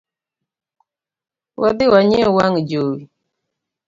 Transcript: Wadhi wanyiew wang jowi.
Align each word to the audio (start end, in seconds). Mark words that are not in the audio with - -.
Wadhi 1.61 1.85
wanyiew 1.93 2.31
wang 2.37 2.55
jowi. 2.69 2.99